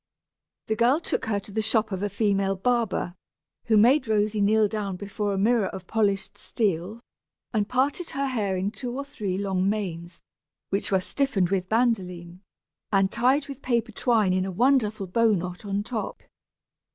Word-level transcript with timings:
The 0.65 0.75
girl 0.75 0.99
took 0.99 1.25
her 1.25 1.39
to 1.41 1.51
the 1.51 1.61
shop 1.61 1.91
of 1.91 2.01
a 2.01 2.09
female 2.09 2.55
barber, 2.55 3.13
who 3.65 3.77
made 3.77 4.07
Rosy 4.07 4.41
kneel 4.41 4.67
down 4.67 4.95
before 4.95 5.31
a 5.31 5.37
mirror 5.37 5.67
of 5.67 5.85
polished 5.85 6.39
steel, 6.39 7.01
and 7.53 7.69
parted 7.69 8.09
her 8.09 8.25
hair 8.25 8.57
in 8.57 8.71
two 8.71 8.97
or 8.97 9.05
three 9.05 9.37
long 9.37 9.69
manes, 9.69 10.23
which 10.71 10.91
were 10.91 11.01
stiffened 11.01 11.51
with 11.51 11.69
bandoline, 11.69 12.39
and 12.91 13.11
tied 13.11 13.47
with 13.47 13.61
paper 13.61 13.91
twine 13.91 14.33
in 14.33 14.43
a 14.43 14.49
wonderful 14.51 15.05
bow 15.05 15.33
knot 15.33 15.65
on 15.65 15.83
top. 15.83 16.23